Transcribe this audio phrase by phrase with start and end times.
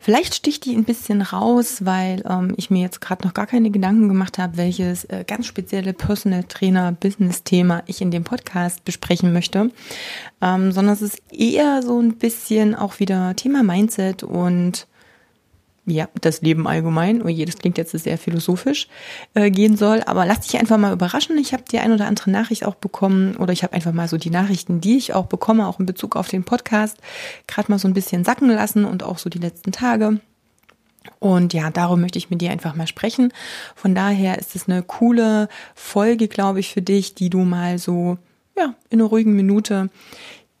[0.00, 3.70] Vielleicht sticht die ein bisschen raus, weil ähm, ich mir jetzt gerade noch gar keine
[3.70, 8.84] Gedanken gemacht habe, welches äh, ganz spezielle Personal Trainer Business Thema ich in dem Podcast
[8.84, 9.70] besprechen möchte,
[10.40, 14.86] ähm, sondern es ist eher so ein bisschen auch wieder Thema Mindset und
[15.88, 18.88] ja, das Leben allgemein, oh je, das klingt jetzt sehr philosophisch,
[19.34, 20.02] äh, gehen soll.
[20.04, 21.38] Aber lass dich einfach mal überraschen.
[21.38, 24.18] Ich habe die ein oder andere Nachricht auch bekommen oder ich habe einfach mal so
[24.18, 26.98] die Nachrichten, die ich auch bekomme, auch in Bezug auf den Podcast,
[27.46, 30.20] gerade mal so ein bisschen sacken lassen und auch so die letzten Tage.
[31.20, 33.32] Und ja, darum möchte ich mit dir einfach mal sprechen.
[33.74, 38.18] Von daher ist es eine coole Folge, glaube ich, für dich, die du mal so,
[38.56, 39.88] ja, in einer ruhigen Minute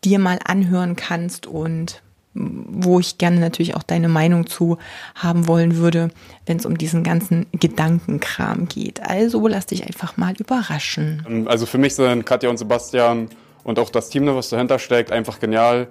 [0.04, 2.02] dir mal anhören kannst und
[2.38, 4.78] wo ich gerne natürlich auch deine Meinung zu
[5.14, 6.10] haben wollen würde,
[6.46, 9.00] wenn es um diesen ganzen Gedankenkram geht.
[9.02, 11.24] Also lass dich einfach mal überraschen.
[11.28, 13.28] Ähm, also für mich sind Katja und Sebastian
[13.64, 15.88] und auch das Team, was dahinter steckt, einfach genial,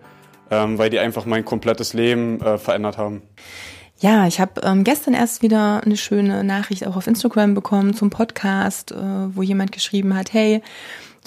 [0.50, 3.22] ähm, weil die einfach mein komplettes Leben äh, verändert haben.
[4.00, 8.12] Ja, ich habe ähm, gestern erst wieder eine schöne Nachricht auch auf Instagram bekommen zum
[8.12, 10.62] Podcast, äh, wo jemand geschrieben hat, hey,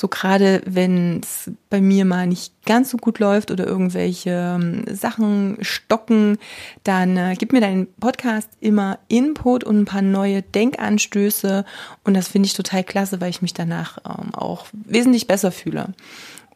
[0.01, 4.85] so gerade wenn es bei mir mal nicht ganz so gut läuft oder irgendwelche ähm,
[4.91, 6.39] Sachen stocken,
[6.85, 11.65] dann äh, gib mir deinen Podcast immer Input und ein paar neue Denkanstöße
[12.05, 15.93] und das finde ich total klasse, weil ich mich danach ähm, auch wesentlich besser fühle.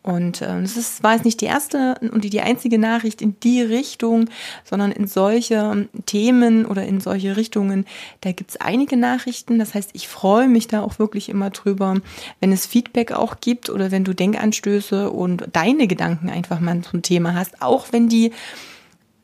[0.05, 3.41] Und äh, das ist, war jetzt nicht die erste und die, die einzige Nachricht in
[3.41, 4.27] die Richtung,
[4.63, 7.87] sondern in solche Themen oder in solche Richtungen,
[8.21, 9.59] da gibt's einige Nachrichten.
[9.59, 11.97] Das heißt, ich freue mich da auch wirklich immer drüber,
[12.41, 17.01] wenn es Feedback auch gibt oder wenn du Denkanstöße und deine Gedanken einfach mal zum
[17.01, 18.33] Thema hast, auch wenn die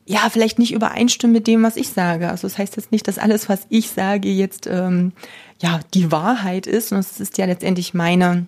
[0.06, 2.30] ja vielleicht nicht übereinstimmen mit dem, was ich sage.
[2.30, 5.12] Also das heißt jetzt nicht, dass alles, was ich sage, jetzt ähm,
[5.60, 8.46] ja die Wahrheit ist, sondern es ist ja letztendlich meine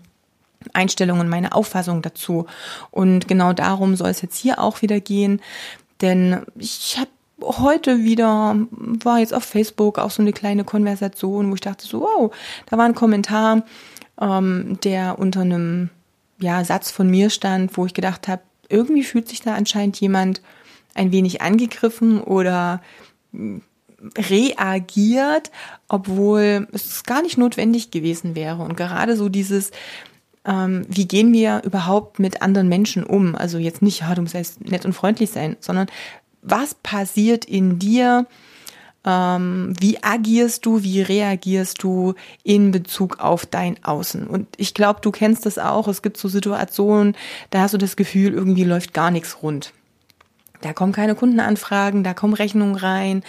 [0.73, 2.47] Einstellung und meine Auffassung dazu.
[2.91, 5.41] Und genau darum soll es jetzt hier auch wieder gehen,
[6.01, 7.11] denn ich habe
[7.43, 12.01] heute wieder, war jetzt auf Facebook auch so eine kleine Konversation, wo ich dachte so,
[12.01, 12.35] wow,
[12.67, 13.63] da war ein Kommentar,
[14.21, 15.91] ähm, der unter einem
[16.39, 20.43] ja, Satz von mir stand, wo ich gedacht habe, irgendwie fühlt sich da anscheinend jemand
[20.95, 22.81] ein wenig angegriffen oder
[24.17, 25.51] reagiert,
[25.89, 28.63] obwohl es gar nicht notwendig gewesen wäre.
[28.63, 29.71] Und gerade so dieses,
[30.45, 33.35] ähm, wie gehen wir überhaupt mit anderen Menschen um?
[33.35, 35.87] Also jetzt nicht, ja, du musst jetzt nett und freundlich sein, sondern
[36.43, 38.27] was passiert in dir?
[39.05, 42.15] Ähm, wie agierst du, wie reagierst du
[42.45, 44.27] in Bezug auf dein Außen?
[44.27, 45.89] Und ich glaube, du kennst das auch.
[45.89, 47.17] Es gibt so Situationen,
[47.51, 49.73] da hast du das Gefühl, irgendwie läuft gar nichts rund.
[50.63, 53.23] Da kommen keine Kundenanfragen, da kommen Rechnungen rein,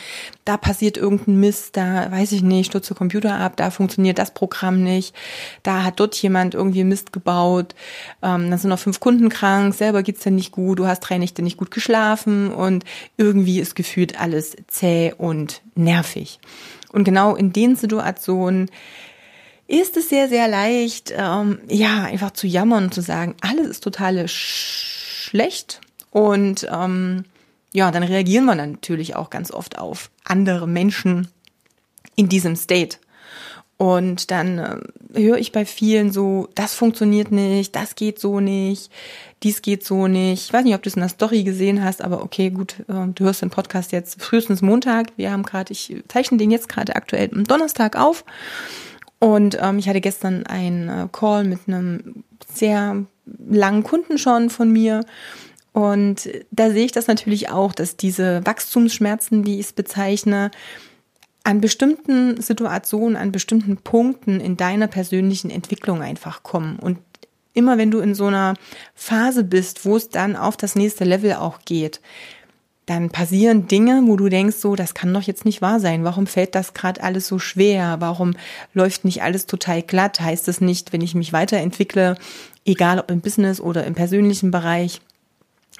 [0.45, 4.33] da passiert irgendein Mist, da weiß ich nicht, stürzt der Computer ab, da funktioniert das
[4.33, 5.15] Programm nicht,
[5.63, 7.75] da hat dort jemand irgendwie Mist gebaut,
[8.21, 11.17] ähm, dann sind noch fünf Kunden krank, selber geht's dir nicht gut, du hast drei
[11.17, 12.85] Nächte nicht gut geschlafen und
[13.17, 16.39] irgendwie ist gefühlt alles zäh und nervig.
[16.91, 18.69] Und genau in den Situationen
[19.67, 23.83] ist es sehr, sehr leicht, ähm, ja, einfach zu jammern und zu sagen, alles ist
[23.83, 25.81] total schlecht
[26.13, 27.25] und ähm,
[27.73, 31.27] ja, dann reagieren wir natürlich auch ganz oft auf andere Menschen
[32.15, 32.97] in diesem State.
[33.77, 38.91] Und dann äh, höre ich bei vielen so, das funktioniert nicht, das geht so nicht,
[39.41, 40.45] dies geht so nicht.
[40.45, 43.07] Ich weiß nicht, ob du es in der Story gesehen hast, aber okay, gut, äh,
[43.07, 45.13] du hörst den Podcast jetzt frühestens Montag.
[45.17, 48.23] Wir haben gerade, ich zeichne den jetzt gerade aktuell am Donnerstag auf.
[49.17, 52.23] Und ähm, ich hatte gestern einen äh, Call mit einem
[52.53, 55.03] sehr langen Kunden schon von mir.
[55.73, 60.51] Und da sehe ich das natürlich auch, dass diese Wachstumsschmerzen, wie ich es bezeichne,
[61.43, 66.77] an bestimmten Situationen, an bestimmten Punkten in deiner persönlichen Entwicklung einfach kommen.
[66.79, 66.99] Und
[67.53, 68.53] immer wenn du in so einer
[68.95, 71.99] Phase bist, wo es dann auf das nächste Level auch geht,
[72.85, 76.03] dann passieren Dinge, wo du denkst, so, das kann doch jetzt nicht wahr sein.
[76.03, 77.97] Warum fällt das gerade alles so schwer?
[77.99, 78.35] Warum
[78.73, 80.19] läuft nicht alles total glatt?
[80.19, 82.17] Heißt es nicht, wenn ich mich weiterentwickle,
[82.65, 84.99] egal ob im Business oder im persönlichen Bereich,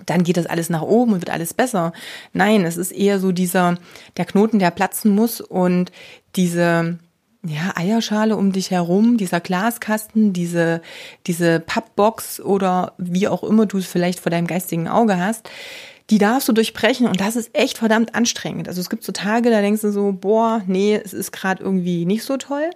[0.06, 1.94] dann geht das alles nach oben und wird alles besser.
[2.34, 3.78] Nein, es ist eher so dieser,
[4.18, 5.92] der Knoten, der platzen muss und
[6.36, 6.98] diese,
[7.46, 10.82] ja, Eierschale um dich herum, dieser Glaskasten, diese,
[11.28, 15.50] diese Pappbox oder wie auch immer du es vielleicht vor deinem geistigen Auge hast,
[16.10, 18.68] die darfst du durchbrechen und das ist echt verdammt anstrengend.
[18.68, 22.06] Also es gibt so Tage, da denkst du so, boah, nee, es ist gerade irgendwie
[22.06, 22.70] nicht so toll.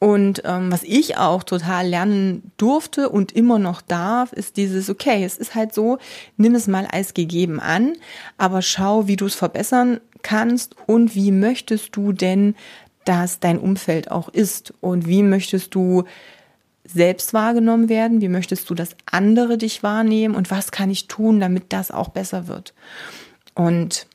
[0.00, 5.22] Und ähm, was ich auch total lernen durfte und immer noch darf, ist dieses, okay,
[5.24, 5.98] es ist halt so,
[6.38, 7.92] nimm es mal als gegeben an,
[8.38, 12.54] aber schau, wie du es verbessern kannst und wie möchtest du denn,
[13.04, 14.72] dass dein Umfeld auch ist?
[14.80, 16.04] Und wie möchtest du
[16.84, 20.34] selbst wahrgenommen werden, wie möchtest du, dass andere dich wahrnehmen?
[20.34, 22.72] Und was kann ich tun, damit das auch besser wird.
[23.54, 24.06] Und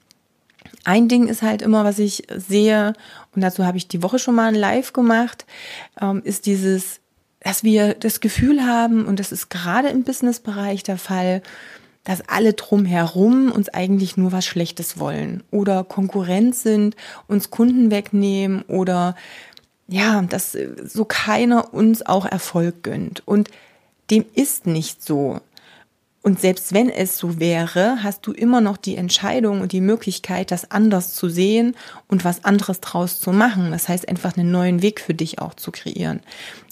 [0.86, 2.94] ein Ding ist halt immer, was ich sehe,
[3.36, 5.46] und dazu habe ich die Woche schon mal ein Live gemacht,
[6.00, 7.02] ähm, ist dieses,
[7.42, 11.42] dass wir das Gefühl haben, und das ist gerade im Businessbereich der Fall,
[12.06, 16.96] dass alle drumherum uns eigentlich nur was Schlechtes wollen oder Konkurrent sind,
[17.28, 19.16] uns Kunden wegnehmen oder
[19.88, 23.28] ja, dass so keiner uns auch Erfolg gönnt.
[23.28, 23.50] Und
[24.12, 25.42] dem ist nicht so.
[26.26, 30.50] Und selbst wenn es so wäre, hast du immer noch die Entscheidung und die Möglichkeit,
[30.50, 31.76] das anders zu sehen
[32.08, 33.70] und was anderes draus zu machen.
[33.70, 36.22] Das heißt, einfach einen neuen Weg für dich auch zu kreieren.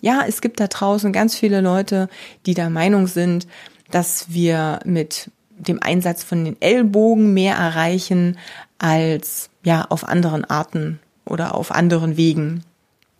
[0.02, 2.10] Ja, es gibt da draußen ganz viele Leute,
[2.48, 3.46] die der Meinung sind,
[3.92, 8.40] dass wir mit dem Einsatz von den Ellbogen mehr erreichen
[8.80, 12.64] als ja auf anderen Arten oder auf anderen Wegen.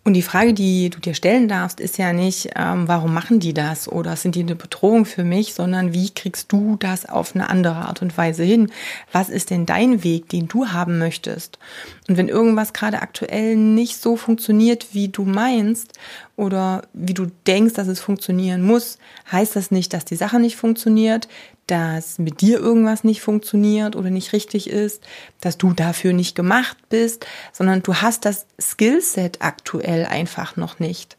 [0.06, 3.54] Und die Frage, die du dir stellen darfst, ist ja nicht, ähm, warum machen die
[3.54, 7.48] das oder sind die eine Bedrohung für mich, sondern wie kriegst du das auf eine
[7.48, 8.70] andere Art und Weise hin?
[9.12, 11.58] Was ist denn dein Weg, den du haben möchtest?
[12.06, 15.98] Und wenn irgendwas gerade aktuell nicht so funktioniert, wie du meinst
[16.36, 18.98] oder wie du denkst, dass es funktionieren muss,
[19.32, 21.28] heißt das nicht, dass die Sache nicht funktioniert
[21.66, 25.02] dass mit dir irgendwas nicht funktioniert oder nicht richtig ist,
[25.40, 31.16] dass du dafür nicht gemacht bist, sondern du hast das Skillset aktuell einfach noch nicht.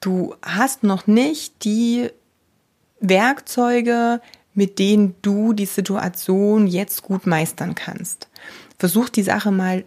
[0.00, 2.10] Du hast noch nicht die
[3.00, 4.20] Werkzeuge,
[4.54, 8.28] mit denen du die Situation jetzt gut meistern kannst.
[8.78, 9.84] Versuch die Sache mal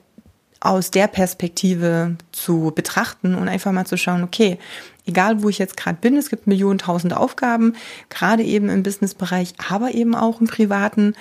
[0.59, 4.57] aus der Perspektive zu betrachten und einfach mal zu schauen, okay,
[5.05, 7.73] egal wo ich jetzt gerade bin, es gibt Millionen, tausend Aufgaben,
[8.09, 11.13] gerade eben im Businessbereich, aber eben auch im privaten.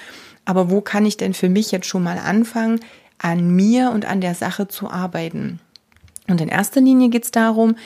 [0.45, 2.81] Aber wo kann ich denn für mich jetzt schon mal anfangen,
[3.19, 5.61] an mir und an der Sache zu arbeiten?
[6.29, 7.77] Und in erster Linie geht es darum,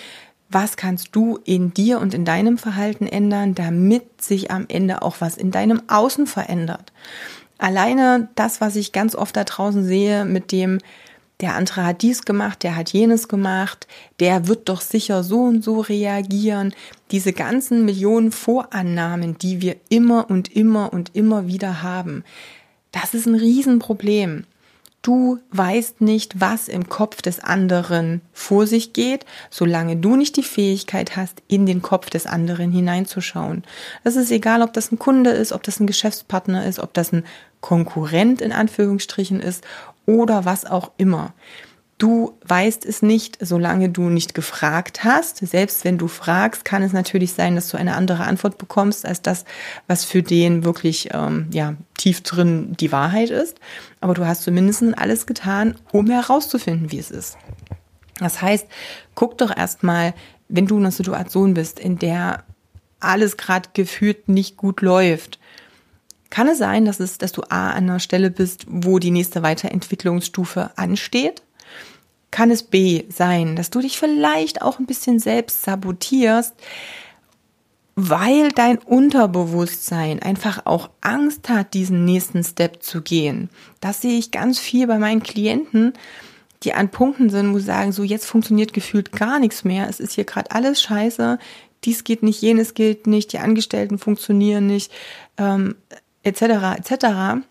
[0.50, 5.16] was kannst du in dir und in deinem Verhalten ändern, damit sich am Ende auch
[5.20, 6.92] was in deinem Außen verändert.
[7.58, 10.78] Alleine das, was ich ganz oft da draußen sehe, mit dem,
[11.40, 13.86] der andere hat dies gemacht, der hat jenes gemacht,
[14.20, 16.74] der wird doch sicher so und so reagieren.
[17.10, 22.24] Diese ganzen Millionen Vorannahmen, die wir immer und immer und immer wieder haben,
[22.92, 24.44] das ist ein Riesenproblem.
[25.02, 30.42] Du weißt nicht, was im Kopf des anderen vor sich geht, solange du nicht die
[30.42, 33.64] Fähigkeit hast, in den Kopf des anderen hineinzuschauen.
[34.04, 37.12] Das ist egal, ob das ein Kunde ist, ob das ein Geschäftspartner ist, ob das
[37.12, 37.24] ein
[37.62, 39.64] Konkurrent in Anführungsstrichen ist
[40.06, 41.34] oder was auch immer.
[41.98, 45.36] Du weißt es nicht, solange du nicht gefragt hast.
[45.36, 49.20] Selbst wenn du fragst, kann es natürlich sein, dass du eine andere Antwort bekommst als
[49.20, 49.44] das,
[49.86, 53.58] was für den wirklich ähm, ja tief drin die Wahrheit ist.
[54.00, 57.36] Aber du hast zumindest alles getan, um herauszufinden, wie es ist.
[58.18, 58.66] Das heißt,
[59.14, 60.14] guck doch erstmal,
[60.48, 62.44] wenn du in einer Situation bist, in der
[63.00, 65.39] alles gerade gefühlt nicht gut läuft,
[66.30, 69.42] kann es sein, dass es, dass du A an einer Stelle bist, wo die nächste
[69.42, 71.42] Weiterentwicklungsstufe ansteht?
[72.30, 76.54] Kann es B sein, dass du dich vielleicht auch ein bisschen selbst sabotierst,
[77.96, 83.50] weil dein Unterbewusstsein einfach auch Angst hat, diesen nächsten Step zu gehen?
[83.80, 85.92] Das sehe ich ganz viel bei meinen Klienten,
[86.62, 89.98] die an Punkten sind, wo sie sagen, so jetzt funktioniert gefühlt gar nichts mehr, es
[89.98, 91.38] ist hier gerade alles scheiße,
[91.84, 94.92] dies geht nicht, jenes gilt nicht, die Angestellten funktionieren nicht.
[95.38, 95.76] Ähm,
[96.22, 96.42] etc.
[96.78, 97.42] etc.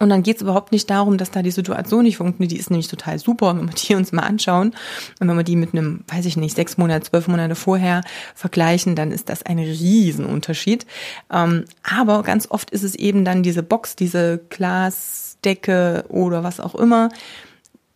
[0.00, 2.52] Und dann geht es überhaupt nicht darum, dass da die Situation nicht funktioniert.
[2.52, 4.74] Die ist nämlich total super, wenn wir die uns mal anschauen.
[5.18, 8.02] Und wenn wir die mit einem, weiß ich nicht, sechs Monate, zwölf Monate vorher
[8.34, 10.86] vergleichen, dann ist das ein Riesenunterschied.
[11.32, 16.76] Ähm, aber ganz oft ist es eben dann diese Box, diese Glasdecke oder was auch
[16.76, 17.08] immer,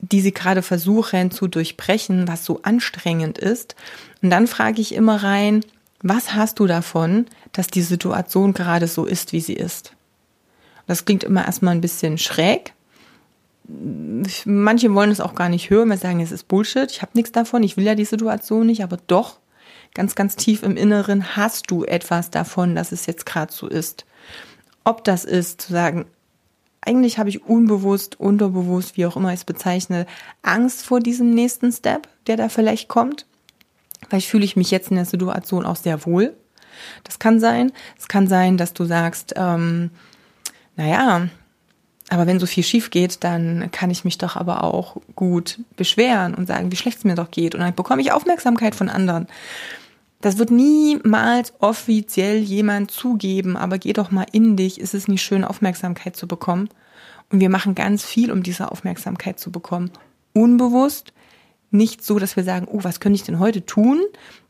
[0.00, 3.76] die sie gerade versuchen zu durchbrechen, was so anstrengend ist.
[4.22, 5.64] Und dann frage ich immer rein,
[6.02, 9.94] was hast du davon, dass die Situation gerade so ist, wie sie ist?
[10.87, 12.75] Das klingt immer erstmal ein bisschen schräg.
[14.44, 17.12] Manche wollen es auch gar nicht hören, weil sie sagen, es ist Bullshit, ich habe
[17.14, 19.38] nichts davon, ich will ja die Situation nicht, aber doch,
[19.94, 24.04] ganz, ganz tief im Inneren hast du etwas davon, dass es jetzt gerade so ist.
[24.85, 26.06] Ob das ist, zu sagen,
[26.80, 30.06] eigentlich habe ich unbewusst, unterbewusst, wie auch immer ich es bezeichne,
[30.42, 33.26] Angst vor diesem nächsten Step, der da vielleicht kommt.
[34.09, 36.35] Vielleicht fühle ich mich jetzt in der Situation auch sehr wohl.
[37.04, 37.73] Das kann sein.
[37.99, 39.90] Es kann sein, dass du sagst, ähm,
[40.76, 41.28] naja,
[42.09, 46.35] Aber wenn so viel schief geht, dann kann ich mich doch aber auch gut beschweren
[46.35, 47.54] und sagen, wie schlecht es mir doch geht.
[47.54, 49.28] Und dann bekomme ich Aufmerksamkeit von anderen.
[50.21, 54.78] Das wird niemals offiziell jemand zugeben, aber geh doch mal in dich.
[54.78, 56.68] Ist es nicht schön, Aufmerksamkeit zu bekommen?
[57.30, 59.90] Und wir machen ganz viel, um diese Aufmerksamkeit zu bekommen.
[60.35, 61.14] Unbewusst,
[61.73, 64.00] nicht so, dass wir sagen, oh, was könnte ich denn heute tun,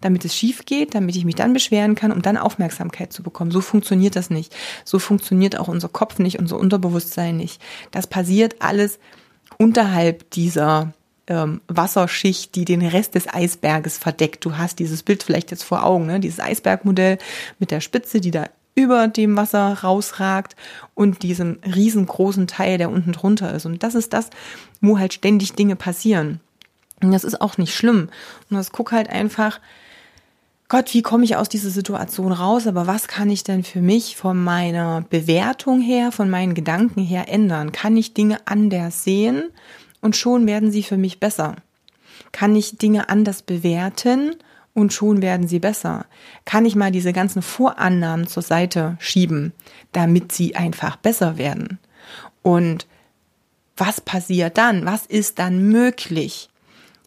[0.00, 3.50] damit es schief geht, damit ich mich dann beschweren kann, um dann Aufmerksamkeit zu bekommen.
[3.50, 4.54] So funktioniert das nicht.
[4.84, 7.62] So funktioniert auch unser Kopf nicht, unser Unterbewusstsein nicht.
[7.90, 8.98] Das passiert alles
[9.58, 10.92] unterhalb dieser
[11.28, 14.44] ähm, Wasserschicht, die den Rest des Eisberges verdeckt.
[14.44, 16.20] Du hast dieses Bild vielleicht jetzt vor Augen, ne?
[16.20, 17.18] dieses Eisbergmodell
[17.58, 20.56] mit der Spitze, die da über dem Wasser rausragt
[20.94, 23.66] und diesem riesengroßen Teil, der unten drunter ist.
[23.66, 24.30] Und das ist das,
[24.80, 26.40] wo halt ständig Dinge passieren.
[27.02, 28.08] Und das ist auch nicht schlimm.
[28.48, 29.60] Und das guck halt einfach,
[30.68, 32.66] Gott, wie komme ich aus dieser Situation raus?
[32.66, 37.28] Aber was kann ich denn für mich von meiner Bewertung her, von meinen Gedanken her
[37.28, 37.72] ändern?
[37.72, 39.50] Kann ich Dinge anders sehen
[40.00, 41.56] und schon werden sie für mich besser?
[42.32, 44.36] Kann ich Dinge anders bewerten
[44.72, 46.06] und schon werden sie besser?
[46.46, 49.52] Kann ich mal diese ganzen Vorannahmen zur Seite schieben,
[49.92, 51.80] damit sie einfach besser werden?
[52.40, 52.86] Und
[53.76, 54.86] was passiert dann?
[54.86, 56.48] Was ist dann möglich?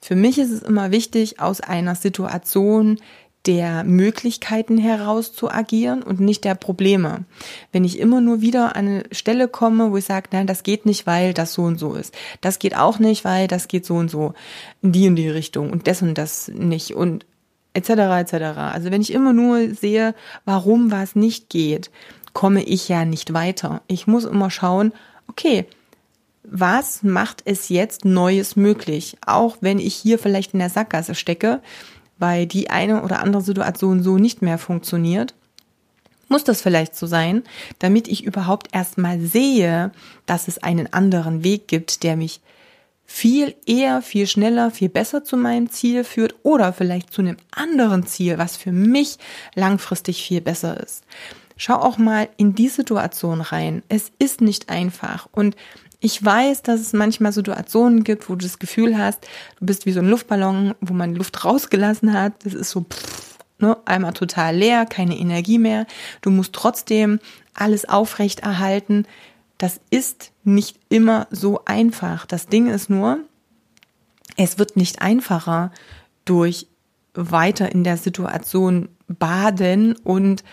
[0.06, 3.00] Für mich ist es immer wichtig, aus einer Situation
[3.48, 7.26] der Möglichkeiten heraus zu agieren und nicht der Probleme.
[7.72, 10.86] Wenn ich immer nur wieder an eine Stelle komme, wo ich sage, nein, das geht
[10.86, 12.14] nicht, weil das so und so ist.
[12.42, 14.36] Das geht auch nicht, weil das geht so und so
[14.84, 17.26] in die und die Richtung und das und das nicht und
[17.74, 17.90] etc.
[17.90, 18.34] etc.
[18.60, 20.14] Also wenn ich immer nur sehe,
[20.46, 21.90] warum was nicht geht,
[22.34, 23.82] komme ich ja nicht weiter.
[23.88, 24.94] Ich muss immer schauen,
[25.28, 25.66] okay,
[26.50, 29.18] was macht es jetzt Neues möglich?
[29.26, 31.62] Auch wenn ich hier vielleicht in der Sackgasse stecke,
[32.18, 35.34] weil die eine oder andere Situation so nicht mehr funktioniert,
[36.28, 37.44] muss das vielleicht so sein,
[37.80, 39.92] damit ich überhaupt erstmal sehe,
[40.26, 42.42] dass es einen anderen Weg gibt, der mich
[43.06, 48.06] viel eher, viel schneller, viel besser zu meinem Ziel führt oder vielleicht zu einem anderen
[48.08, 49.18] Ziel, was für mich
[49.54, 51.04] langfristig viel besser ist.
[51.58, 53.84] Schau auch mal in die Situation rein.
[53.88, 55.56] Es ist nicht einfach und
[56.00, 59.28] ich weiß, dass es manchmal Situationen gibt, wo du das Gefühl hast,
[59.60, 62.34] du bist wie so ein Luftballon, wo man Luft rausgelassen hat.
[62.46, 65.86] Das ist so pff, ne, einmal total leer, keine Energie mehr.
[66.22, 67.20] Du musst trotzdem
[67.54, 69.06] alles aufrecht erhalten.
[69.58, 72.26] Das ist nicht immer so einfach.
[72.26, 73.20] Das Ding ist nur,
[74.38, 75.72] es wird nicht einfacher
[76.26, 76.68] durch
[77.14, 80.44] weiter in der Situation baden und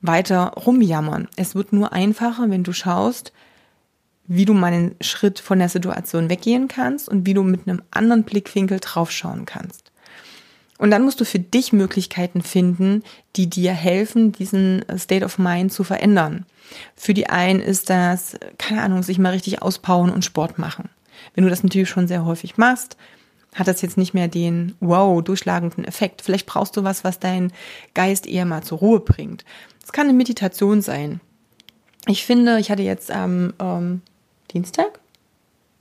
[0.00, 1.28] weiter rumjammern.
[1.36, 3.32] Es wird nur einfacher, wenn du schaust,
[4.28, 7.82] wie du mal einen Schritt von der Situation weggehen kannst und wie du mit einem
[7.90, 9.92] anderen Blickwinkel draufschauen kannst.
[10.78, 13.02] Und dann musst du für dich Möglichkeiten finden,
[13.36, 16.44] die dir helfen, diesen State of Mind zu verändern.
[16.94, 20.90] Für die einen ist das, keine Ahnung, sich mal richtig auspowern und Sport machen.
[21.34, 22.96] Wenn du das natürlich schon sehr häufig machst,
[23.54, 26.20] hat das jetzt nicht mehr den wow, durchschlagenden Effekt.
[26.20, 27.52] Vielleicht brauchst du was, was deinen
[27.94, 29.44] Geist eher mal zur Ruhe bringt.
[29.82, 31.20] Es kann eine Meditation sein.
[32.06, 34.02] Ich finde, ich hatte jetzt am ähm,
[34.52, 35.00] Dienstag,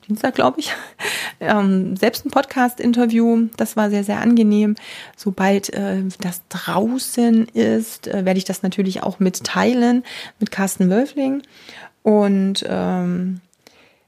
[0.07, 0.71] Dienstag, glaube ich,
[1.39, 3.47] ähm, selbst ein Podcast-Interview.
[3.57, 4.75] Das war sehr, sehr angenehm.
[5.15, 10.03] Sobald äh, das draußen ist, äh, werde ich das natürlich auch mitteilen
[10.39, 11.41] mit Carsten Wölfling.
[12.03, 13.41] Und ähm,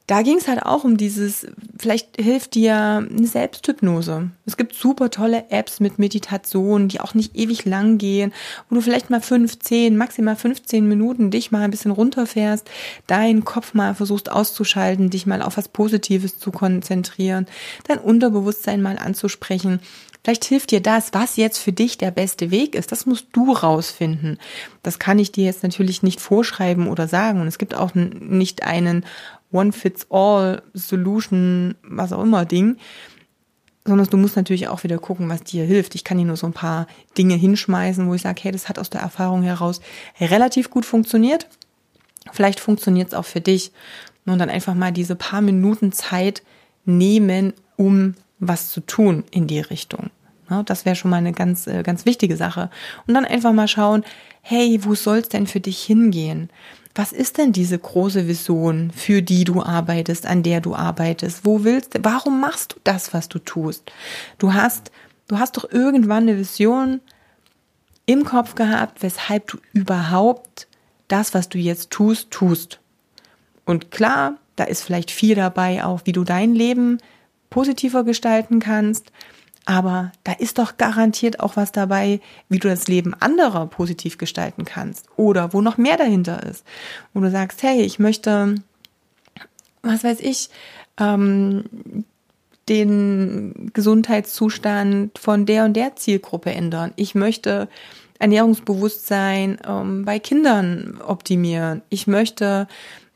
[0.08, 1.46] da ging es halt auch um dieses,
[1.78, 4.32] vielleicht hilft dir eine Selbsthypnose.
[4.46, 8.34] Es gibt super tolle Apps mit Meditation, die auch nicht ewig lang gehen,
[8.70, 12.70] wo du vielleicht mal 15, maximal 15 Minuten dich mal ein bisschen runterfährst,
[13.06, 17.46] deinen Kopf mal versuchst auszuschalten, dich mal auf was Positives zu konzentrieren,
[17.86, 19.82] dein Unterbewusstsein mal anzusprechen.
[20.24, 22.92] Vielleicht hilft dir das, was jetzt für dich der beste Weg ist.
[22.92, 24.40] Das musst du rausfinden.
[24.84, 27.40] Das kann ich dir jetzt natürlich nicht vorschreiben oder sagen.
[27.40, 29.06] Und es gibt auch nicht einen
[29.52, 32.78] One-Fits-All-Solution, was auch immer Ding,
[33.86, 35.96] sondern du musst natürlich auch wieder gucken, was dir hilft.
[35.96, 36.88] Ich kann dir nur so ein paar
[37.18, 39.80] Dinge hinschmeißen, wo ich sage, hey, das hat aus der Erfahrung heraus
[40.20, 41.48] relativ gut funktioniert.
[42.32, 43.72] Vielleicht funktioniert es auch für dich.
[44.26, 46.44] Und dann einfach mal diese paar Minuten Zeit
[46.84, 50.10] nehmen, um was zu tun in die Richtung.
[50.66, 52.70] Das wäre schon mal eine ganz, äh, ganz wichtige Sache.
[53.06, 54.04] Und dann einfach mal schauen,
[54.42, 56.50] hey, wo soll es denn für dich hingehen?
[56.98, 61.46] Was ist denn diese große Vision, für die du arbeitest, an der du arbeitest?
[61.46, 63.92] Wo willst du, warum machst du das, was du tust?
[64.40, 64.92] Du hast,
[65.28, 67.02] du hast doch irgendwann eine Vision
[68.08, 70.68] im Kopf gehabt, weshalb du überhaupt
[71.08, 72.80] das, was du jetzt tust, tust.
[73.66, 76.98] Und klar, da ist vielleicht viel dabei auch, wie du dein Leben
[77.50, 79.12] positiver gestalten kannst,
[79.68, 84.66] aber da ist doch garantiert auch was dabei, wie du das Leben anderer positiv gestalten
[84.66, 85.06] kannst.
[85.18, 86.66] Oder wo noch mehr dahinter ist.
[87.14, 88.56] Wo du sagst, hey, ich möchte
[89.88, 90.50] was weiß ich,
[91.00, 91.64] ähm,
[92.70, 96.92] den Gesundheitszustand von der und der Zielgruppe ändern.
[96.98, 97.70] Ich möchte
[98.20, 101.82] Ernährungsbewusstsein ähm, bei Kindern optimieren.
[101.90, 102.68] Ich möchte,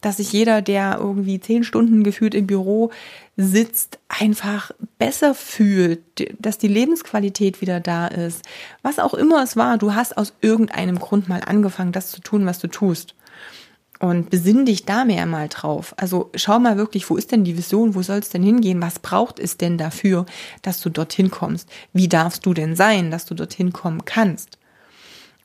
[0.02, 2.92] dass sich jeder, der irgendwie zehn Stunden gefühlt im Büro
[3.38, 6.02] sitzt, einfach besser fühlt,
[6.40, 8.44] dass die Lebensqualität wieder da ist.
[8.82, 12.46] Was auch immer es war, du hast aus irgendeinem Grund mal angefangen, das zu tun,
[12.46, 13.16] was du tust.
[14.00, 15.94] Und besinn dich da mehr mal drauf.
[15.96, 18.98] Also schau mal wirklich, wo ist denn die Vision, wo soll es denn hingehen, was
[18.98, 20.26] braucht es denn dafür,
[20.64, 21.70] dass du dorthin kommst?
[21.94, 24.58] Wie darfst du denn sein, dass du dorthin kommen kannst?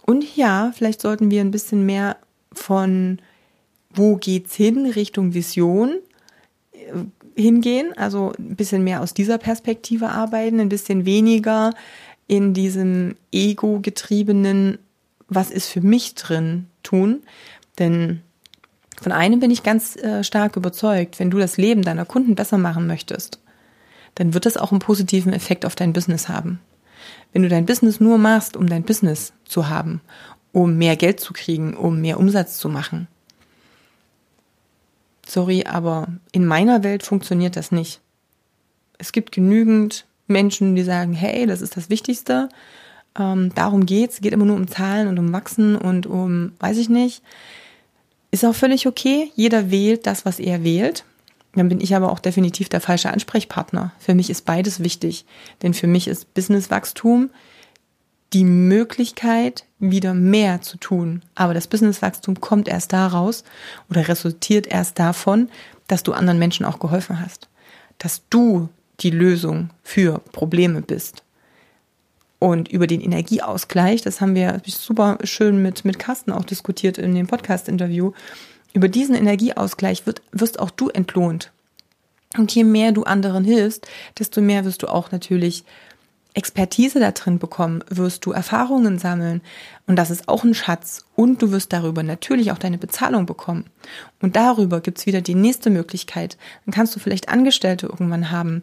[0.06, 2.16] Und ja, vielleicht sollten wir ein bisschen mehr
[2.50, 3.18] von
[3.96, 5.96] wo geht's hin Richtung Vision
[6.72, 11.72] äh, hingehen, also ein bisschen mehr aus dieser Perspektive arbeiten, ein bisschen weniger
[12.28, 14.78] in diesem ego getriebenen
[15.28, 17.22] was ist für mich drin tun,
[17.78, 18.22] denn
[19.00, 22.58] von einem bin ich ganz äh, stark überzeugt, wenn du das Leben deiner Kunden besser
[22.58, 23.40] machen möchtest,
[24.14, 26.60] dann wird das auch einen positiven Effekt auf dein Business haben.
[27.32, 30.00] Wenn du dein Business nur machst, um dein Business zu haben,
[30.52, 33.08] um mehr Geld zu kriegen, um mehr Umsatz zu machen.
[35.26, 38.00] Sorry, aber in meiner Welt funktioniert das nicht.
[38.98, 42.48] Es gibt genügend Menschen, die sagen, hey, das ist das Wichtigste.
[43.18, 44.20] Ähm, darum geht's.
[44.20, 47.22] Geht immer nur um Zahlen und um Wachsen und um, weiß ich nicht.
[48.30, 49.30] Ist auch völlig okay.
[49.34, 51.04] Jeder wählt das, was er wählt.
[51.54, 53.92] Dann bin ich aber auch definitiv der falsche Ansprechpartner.
[53.98, 55.24] Für mich ist beides wichtig.
[55.62, 57.30] Denn für mich ist Businesswachstum
[58.32, 61.22] die Möglichkeit, wieder mehr zu tun.
[61.34, 63.44] Aber das Businesswachstum kommt erst daraus
[63.90, 65.48] oder resultiert erst davon,
[65.86, 67.48] dass du anderen Menschen auch geholfen hast.
[67.98, 68.68] Dass du
[69.00, 71.22] die Lösung für Probleme bist.
[72.38, 77.14] Und über den Energieausgleich, das haben wir super schön mit, mit Carsten auch diskutiert in
[77.14, 78.12] dem Podcast-Interview,
[78.72, 81.50] über diesen Energieausgleich wird, wirst auch du entlohnt.
[82.36, 85.64] Und je mehr du anderen hilfst, desto mehr wirst du auch natürlich
[86.36, 89.40] Expertise da drin bekommen, wirst du Erfahrungen sammeln.
[89.86, 91.06] Und das ist auch ein Schatz.
[91.16, 93.64] Und du wirst darüber natürlich auch deine Bezahlung bekommen.
[94.20, 96.36] Und darüber gibt's wieder die nächste Möglichkeit.
[96.64, 98.62] Dann kannst du vielleicht Angestellte irgendwann haben.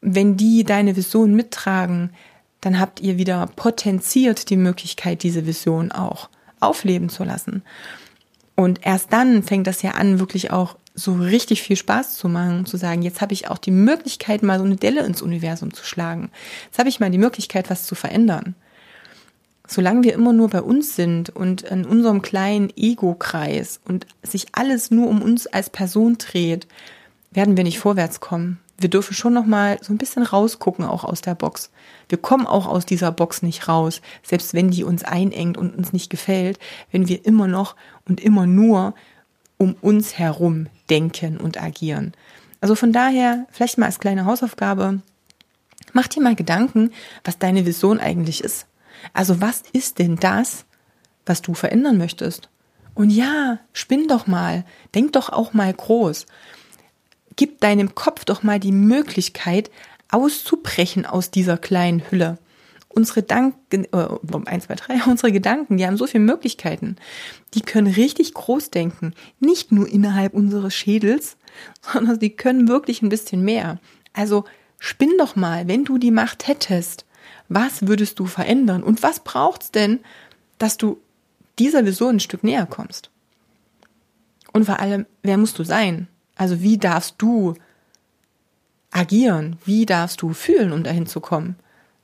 [0.00, 2.10] Wenn die deine Vision mittragen,
[2.60, 7.62] dann habt ihr wieder potenziert die Möglichkeit, diese Vision auch aufleben zu lassen.
[8.56, 12.66] Und erst dann fängt das ja an, wirklich auch so richtig viel Spaß zu machen,
[12.66, 15.84] zu sagen, jetzt habe ich auch die Möglichkeit, mal so eine Delle ins Universum zu
[15.84, 16.30] schlagen.
[16.66, 18.54] Jetzt habe ich mal die Möglichkeit, was zu verändern.
[19.66, 24.90] Solange wir immer nur bei uns sind und in unserem kleinen Ego-Kreis und sich alles
[24.90, 26.66] nur um uns als Person dreht,
[27.30, 31.04] werden wir nicht vorwärts kommen wir dürfen schon noch mal so ein bisschen rausgucken auch
[31.04, 31.70] aus der Box.
[32.08, 35.92] Wir kommen auch aus dieser Box nicht raus, selbst wenn die uns einengt und uns
[35.92, 36.58] nicht gefällt,
[36.92, 37.74] wenn wir immer noch
[38.08, 38.94] und immer nur
[39.58, 42.12] um uns herum denken und agieren.
[42.60, 45.02] Also von daher, vielleicht mal als kleine Hausaufgabe,
[45.92, 46.92] mach dir mal Gedanken,
[47.24, 48.66] was deine Vision eigentlich ist.
[49.12, 50.64] Also was ist denn das,
[51.26, 52.48] was du verändern möchtest?
[52.94, 56.26] Und ja, spinn doch mal, denk doch auch mal groß
[57.38, 59.70] gib deinem Kopf doch mal die Möglichkeit,
[60.10, 62.36] auszubrechen aus dieser kleinen Hülle.
[62.98, 64.08] Unsere Gedanken, äh,
[64.46, 66.96] eins, zwei, drei, unsere Gedanken, die haben so viele Möglichkeiten.
[67.54, 69.14] Die können richtig groß denken.
[69.38, 71.36] Nicht nur innerhalb unseres Schädels,
[71.80, 73.78] sondern die können wirklich ein bisschen mehr.
[74.12, 74.46] Also
[74.80, 77.06] spinn doch mal, wenn du die Macht hättest,
[77.48, 78.82] was würdest du verändern?
[78.82, 80.00] Und was braucht's denn,
[80.58, 81.00] dass du
[81.60, 83.10] dieser Vision ein Stück näher kommst?
[84.52, 86.08] Und vor allem, wer musst du sein?
[86.34, 87.54] Also wie darfst du
[88.90, 89.56] agieren?
[89.64, 91.54] Wie darfst du fühlen, um dahin zu kommen?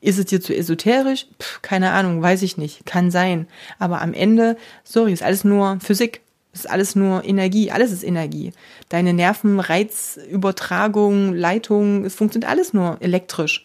[0.04, 1.26] Ist es dir zu esoterisch?
[1.40, 2.84] Pff, keine Ahnung, weiß ich nicht.
[2.84, 3.48] Kann sein.
[3.78, 6.20] Aber am Ende, sorry, ist alles nur Physik.
[6.52, 7.70] Ist alles nur Energie.
[7.70, 8.52] Alles ist Energie.
[8.90, 13.64] Deine Nerven, Reizübertragung, Leitung, es funktioniert alles nur elektrisch.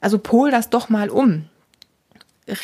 [0.00, 1.44] Also pol das doch mal um.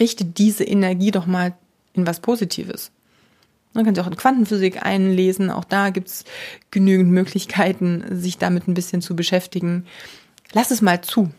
[0.01, 1.55] Richte diese Energie doch mal
[1.93, 2.91] in was Positives.
[3.75, 5.53] Man kann sich auch in Quantenphysik einlesen.
[5.53, 6.25] Auch da gibt's
[6.73, 9.87] genügend Möglichkeiten, sich damit ein bisschen zu beschäftigen.
[10.53, 11.31] Lass es mal zu.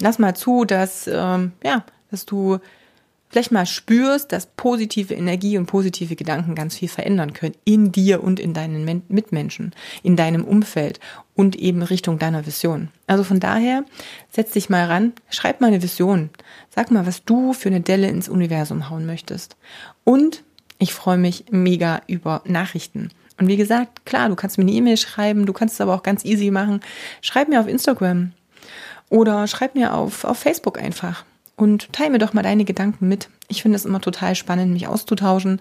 [0.00, 2.58] Lass mal zu, dass, ähm, ja, dass du
[3.28, 8.22] vielleicht mal spürst, dass positive Energie und positive Gedanken ganz viel verändern können in dir
[8.22, 11.00] und in deinen Mitmenschen, in deinem Umfeld
[11.34, 12.88] und eben Richtung deiner Vision.
[13.06, 13.84] Also von daher,
[14.30, 16.30] setz dich mal ran, schreib mal eine Vision.
[16.74, 19.56] Sag mal, was du für eine Delle ins Universum hauen möchtest.
[20.04, 20.44] Und
[20.78, 23.10] ich freue mich mega über Nachrichten.
[23.38, 26.02] Und wie gesagt, klar, du kannst mir eine E-Mail schreiben, du kannst es aber auch
[26.02, 26.80] ganz easy machen.
[27.20, 28.32] Schreib mir auf Instagram
[29.10, 31.24] oder schreib mir auf, auf Facebook einfach
[31.56, 33.28] und teile mir doch mal deine Gedanken mit.
[33.48, 35.60] Ich finde es immer total spannend, mich auszutauschen.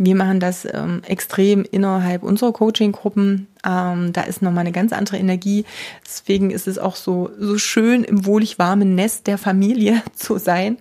[0.00, 3.48] Wir machen das ähm, extrem innerhalb unserer Coaching-Gruppen.
[3.66, 5.64] Ähm, da ist nochmal eine ganz andere Energie.
[6.06, 10.78] Deswegen ist es auch so, so schön, im wohlig warmen Nest der Familie zu sein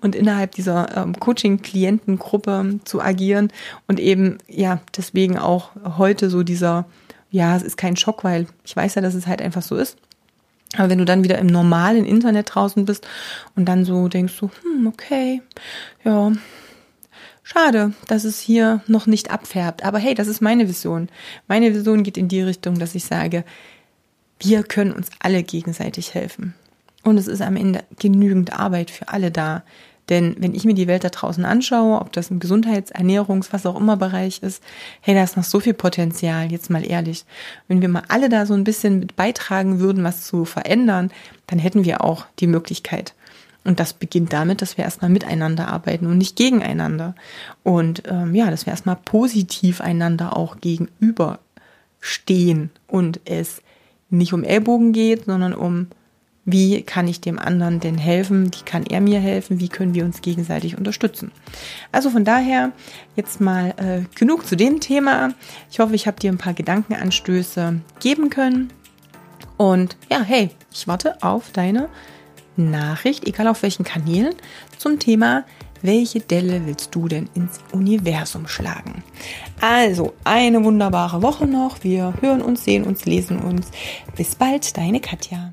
[0.00, 3.52] und innerhalb dieser ähm, Coaching-Klientengruppe zu agieren.
[3.88, 6.86] Und eben, ja, deswegen auch heute so dieser,
[7.32, 9.98] ja, es ist kein Schock, weil ich weiß ja, dass es halt einfach so ist.
[10.76, 13.06] Aber wenn du dann wieder im normalen Internet draußen bist
[13.56, 15.42] und dann so denkst du, hm, okay,
[16.04, 16.32] ja,
[17.52, 19.84] Schade, dass es hier noch nicht abfärbt.
[19.84, 21.08] Aber hey, das ist meine Vision.
[21.48, 23.44] Meine Vision geht in die Richtung, dass ich sage,
[24.38, 26.54] wir können uns alle gegenseitig helfen.
[27.02, 29.64] Und es ist am Ende genügend Arbeit für alle da.
[30.10, 33.64] Denn wenn ich mir die Welt da draußen anschaue, ob das im Gesundheits-, Ernährungs-, was
[33.64, 34.62] auch immer Bereich ist,
[35.00, 37.24] hey, da ist noch so viel Potenzial, jetzt mal ehrlich.
[37.68, 41.12] Wenn wir mal alle da so ein bisschen mit beitragen würden, was zu verändern,
[41.46, 43.14] dann hätten wir auch die Möglichkeit.
[43.62, 47.14] Und das beginnt damit, dass wir erstmal miteinander arbeiten und nicht gegeneinander.
[47.62, 53.62] Und ähm, ja, dass wir erstmal positiv einander auch gegenüberstehen und es
[54.08, 55.88] nicht um Ellbogen geht, sondern um,
[56.52, 60.04] wie kann ich dem anderen denn helfen, wie kann er mir helfen, wie können wir
[60.04, 61.32] uns gegenseitig unterstützen.
[61.92, 62.72] Also von daher
[63.16, 65.34] jetzt mal äh, genug zu dem Thema.
[65.70, 68.72] Ich hoffe, ich habe dir ein paar Gedankenanstöße geben können.
[69.56, 71.88] Und ja, hey, ich warte auf deine
[72.56, 74.34] Nachricht, egal auf welchen Kanälen,
[74.78, 75.44] zum Thema,
[75.82, 79.02] welche Delle willst du denn ins Universum schlagen?
[79.60, 81.82] Also, eine wunderbare Woche noch.
[81.82, 83.70] Wir hören uns, sehen uns, lesen uns.
[84.16, 85.52] Bis bald, deine Katja.